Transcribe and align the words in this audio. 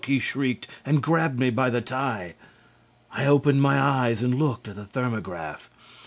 he 0.07 0.17
shrieked 0.17 0.67
and 0.83 1.03
grabbed 1.03 1.39
me 1.39 1.51
by 1.51 1.69
the 1.69 1.79
tie. 1.79 2.33
I 3.11 3.27
opened 3.27 3.61
my 3.61 3.79
eyes 3.79 4.23
and 4.23 4.33
looked 4.33 4.67
at 4.67 4.75
the 4.75 4.85
thermograph. 4.87 5.69